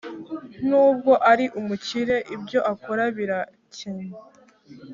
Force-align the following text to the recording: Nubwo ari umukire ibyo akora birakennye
Nubwo 0.67 1.11
ari 1.31 1.45
umukire 1.59 2.15
ibyo 2.35 2.59
akora 2.73 3.03
birakennye 3.17 4.09